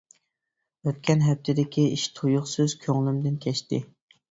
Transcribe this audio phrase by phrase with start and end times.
[0.89, 3.85] ئۆتكەن ھەپتىدىكى ئىش تۇيۇقسىز كۆڭلۈمدىن كەچتى.